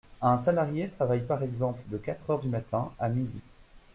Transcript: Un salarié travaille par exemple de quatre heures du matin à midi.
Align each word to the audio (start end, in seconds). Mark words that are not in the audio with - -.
Un 0.23 0.39
salarié 0.39 0.89
travaille 0.89 1.23
par 1.27 1.43
exemple 1.43 1.83
de 1.91 1.97
quatre 1.99 2.31
heures 2.31 2.39
du 2.39 2.47
matin 2.49 2.89
à 2.97 3.07
midi. 3.07 3.39